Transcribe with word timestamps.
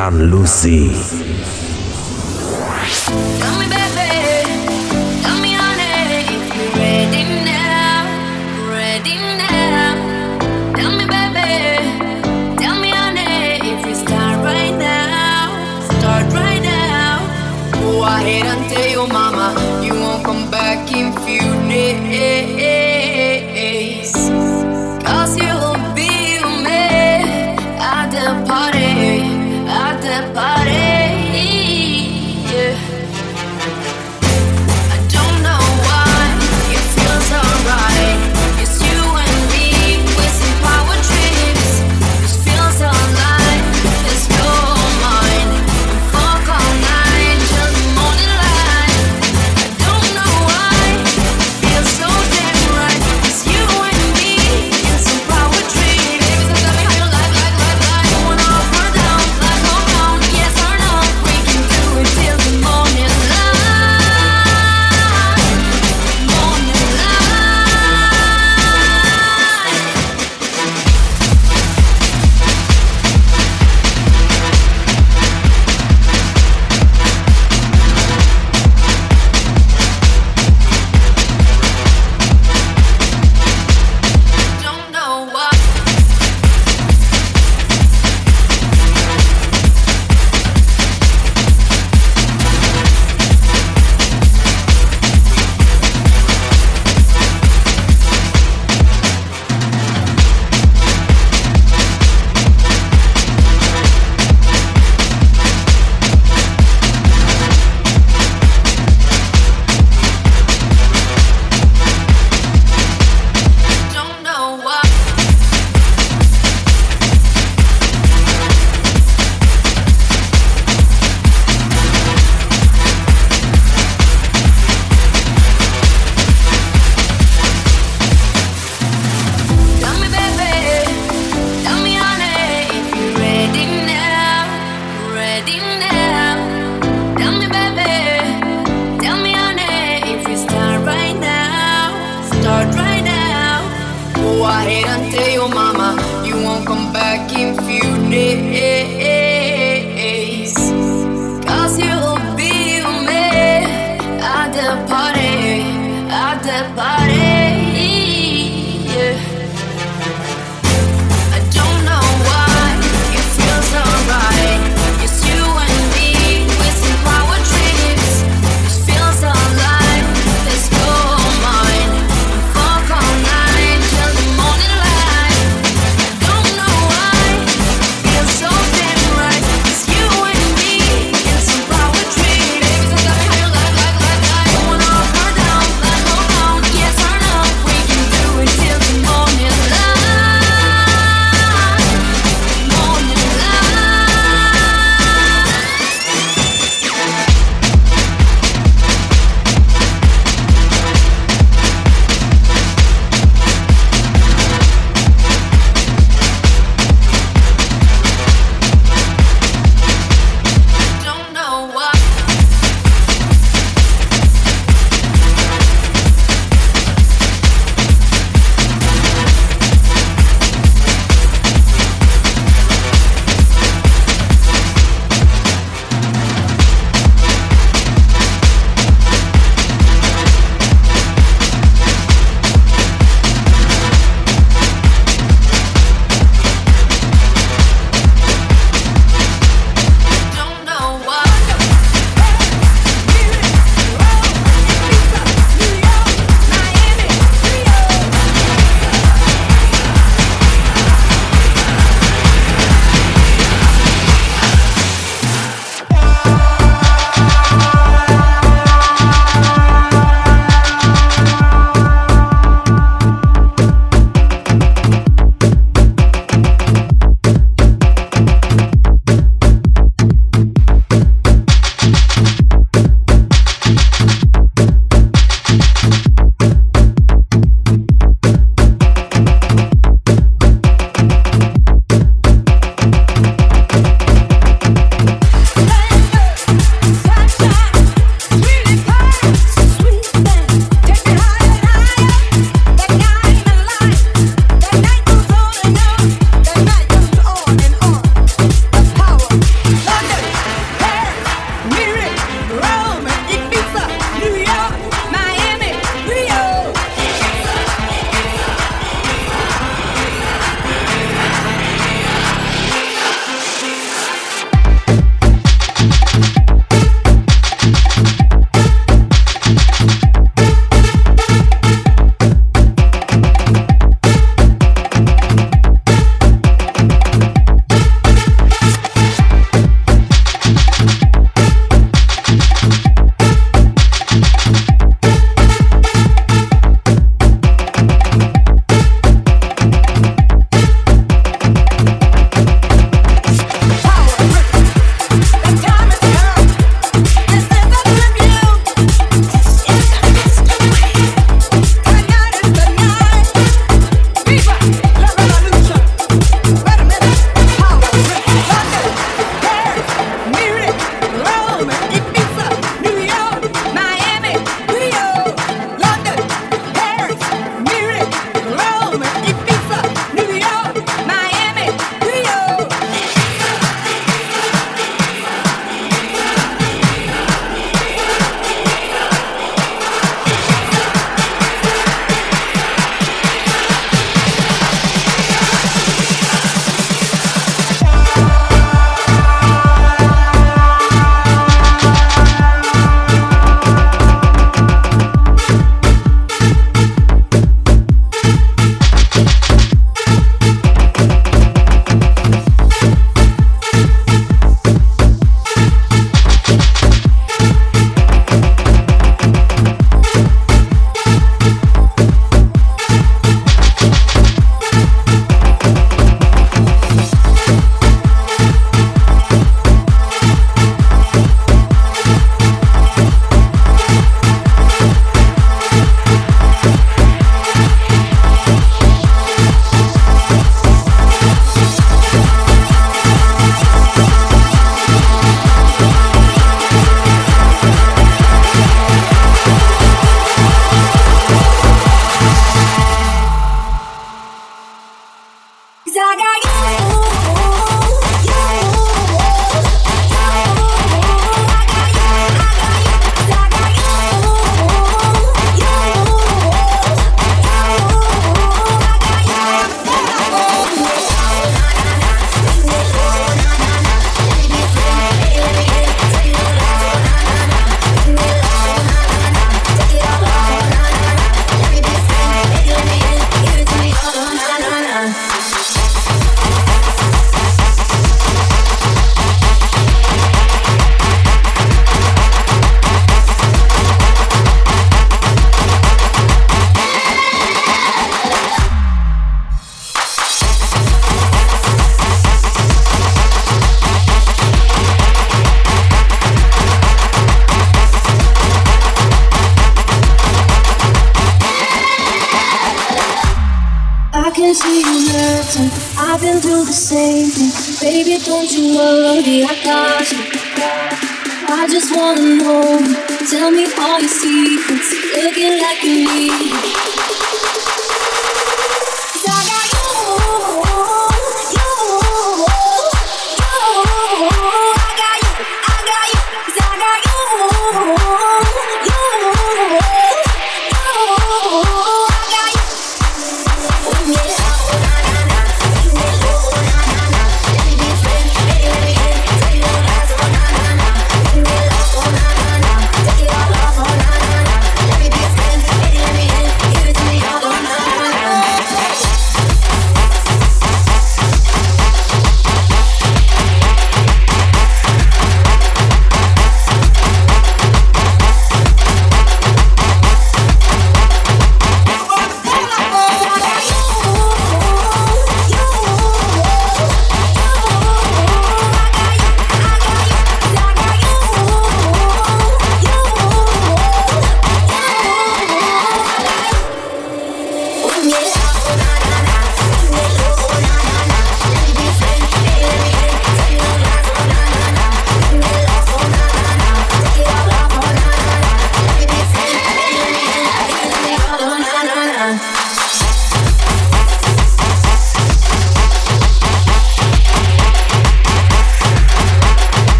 gran 0.00 0.30
Lucy. 0.30 0.90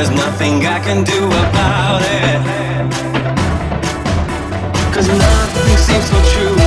There's 0.00 0.16
nothing 0.16 0.64
I 0.64 0.80
can 0.80 1.04
do 1.04 1.26
about 1.26 2.00
it. 2.00 2.40
Cause 4.94 5.08
nothing 5.08 5.76
seems 5.76 6.06
so 6.08 6.16
true. 6.32 6.59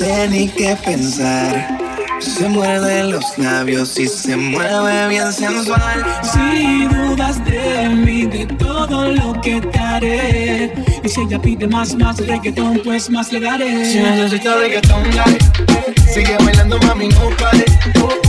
Sé 0.00 0.28
ni 0.28 0.48
qué 0.48 0.74
pensar. 0.82 1.78
Se 2.20 2.48
muerde 2.48 3.04
los 3.04 3.36
labios 3.36 3.98
y 3.98 4.08
se 4.08 4.34
mueve 4.34 5.08
bien 5.08 5.30
sensual. 5.30 6.04
Si 6.22 6.86
dudas 6.86 7.44
de 7.44 7.88
mí, 7.90 8.24
de 8.24 8.46
todo 8.46 9.12
lo 9.12 9.38
que 9.42 9.60
te 9.60 9.78
haré. 9.78 10.72
Y 11.04 11.08
si 11.08 11.20
ella 11.20 11.38
pide 11.38 11.66
más, 11.66 11.94
más 11.96 12.16
reggaetón, 12.26 12.80
pues 12.82 13.10
más 13.10 13.30
le 13.32 13.40
daré. 13.40 13.84
Si 13.90 13.98
necesitas 13.98 14.58
reggaetón, 14.58 15.02
dale. 15.14 15.38
Sigue 16.14 16.36
bailando, 16.44 16.78
mami, 16.86 17.08
no 17.08 17.28
pare. 17.38 17.64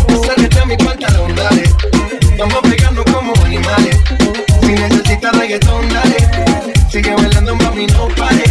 Acércate 0.09 0.59
a 0.59 0.65
mi 0.65 0.75
pantalón, 0.75 1.33
dale. 1.35 1.63
Vamos 2.37 2.59
pegando 2.63 3.03
como 3.05 3.33
animales. 3.45 3.97
Si 4.61 4.71
necesitas 4.73 5.37
reggaetón, 5.37 5.87
dale. 5.89 6.17
Sigue 6.89 7.15
bailando, 7.15 7.55
mami, 7.55 7.87
no 7.87 8.07
pare. 8.09 8.43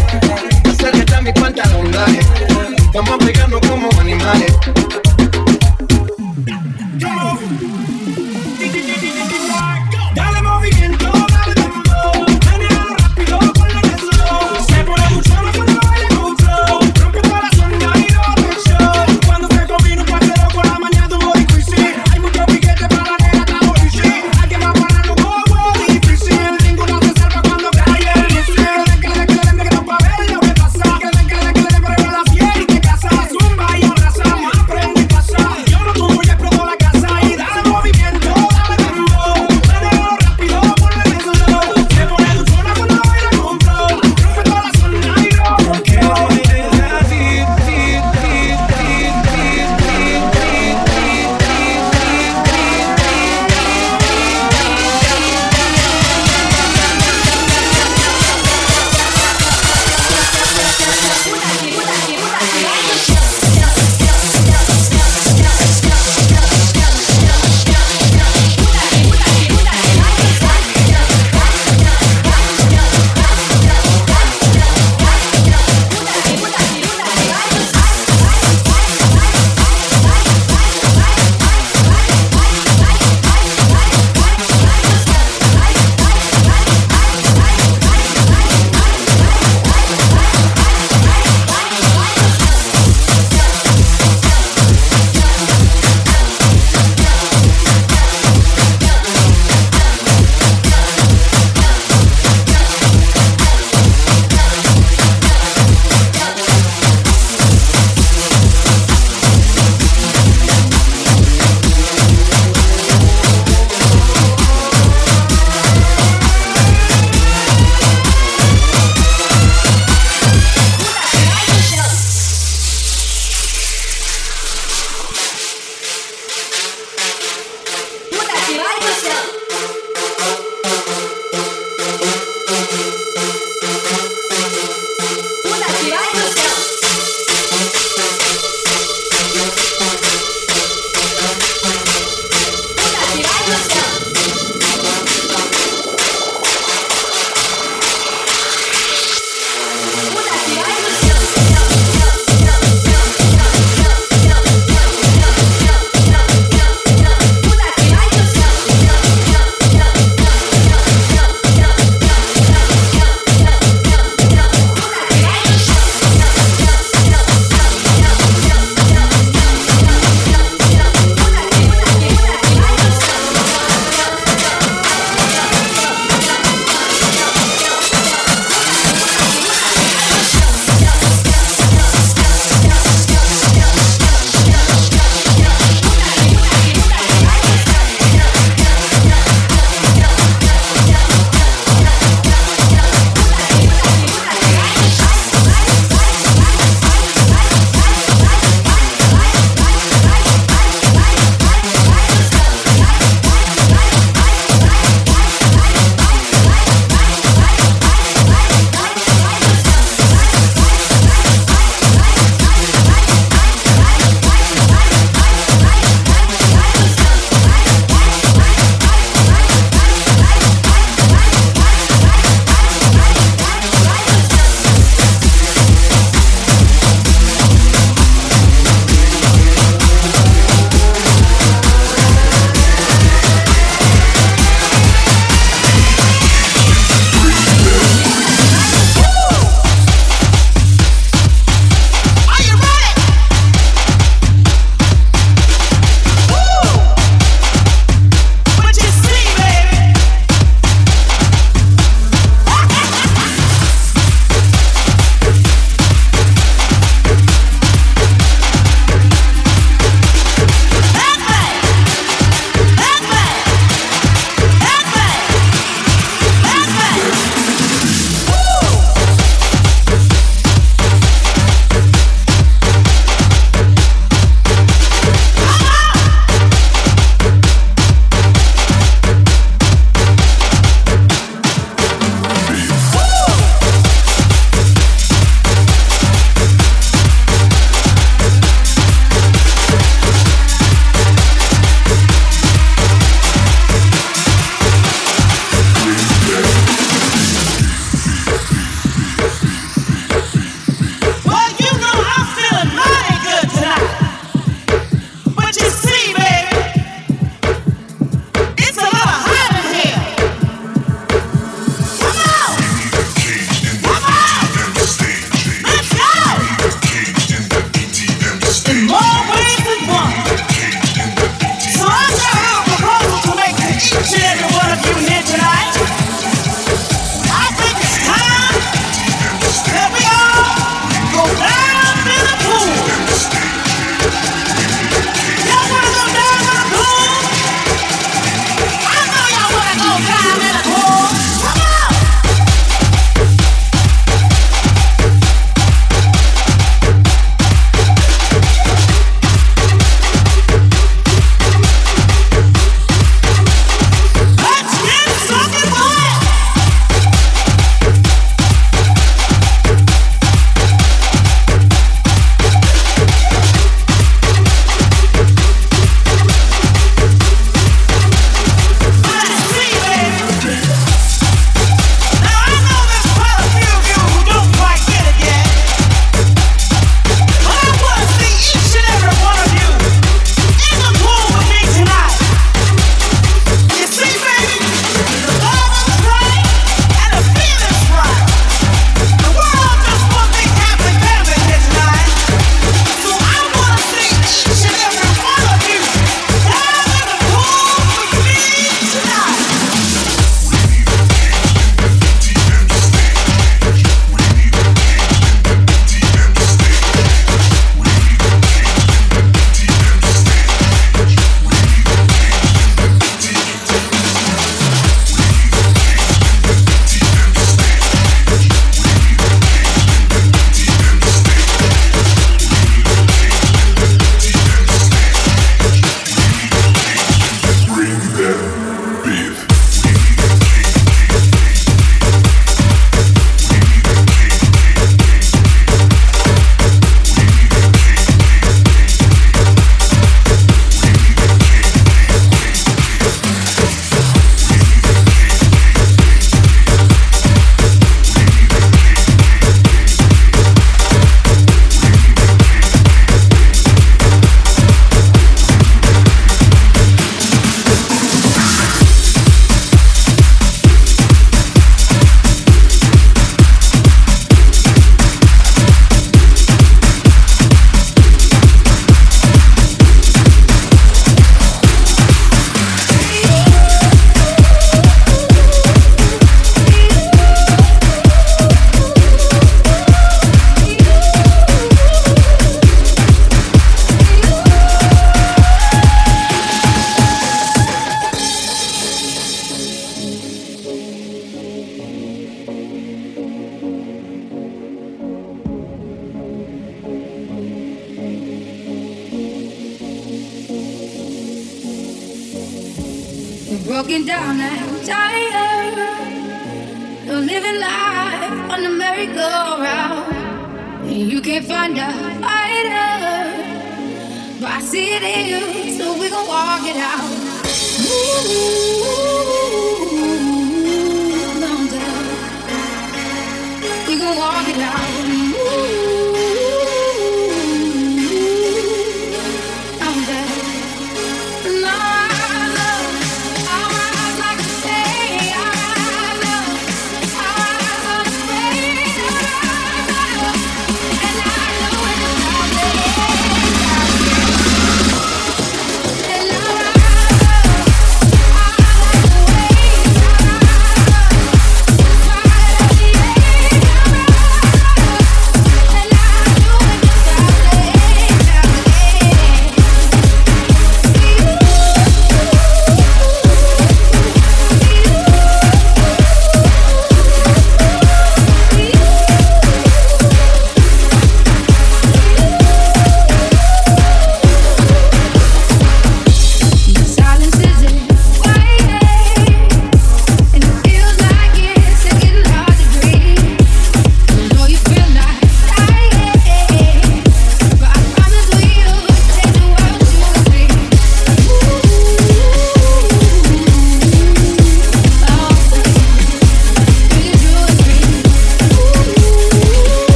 Acércate 0.71 1.15
a 1.15 1.21
mi 1.21 1.33
pantalón, 1.33 1.91
dale. 1.93 2.80
Vamos 2.93 3.25
pegando 3.25 3.61
como 3.61 3.89
animales. 4.01 4.53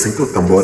sempre 0.00 0.22
o 0.22 0.26
tambor. 0.26 0.59